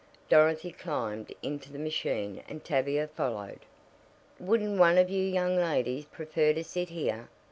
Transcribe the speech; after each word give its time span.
Dorothy 0.29 0.71
climbed 0.71 1.31
into 1.43 1.71
the 1.71 1.77
machine 1.77 2.41
and 2.49 2.65
Tavia 2.65 3.07
followed. 3.07 3.59
"Wouldn't 4.39 4.79
one 4.79 4.97
of 4.97 5.11
you 5.11 5.23
young 5.23 5.57
ladies 5.57 6.05
prefer 6.05 6.53
to 6.53 6.63
sit 6.63 6.89
here?" 6.89 7.29